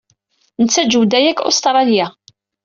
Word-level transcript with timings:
Nettaǧew-d 0.63 1.11
aya 1.19 1.31
seg 1.33 1.39
Ustṛalya. 1.49 2.07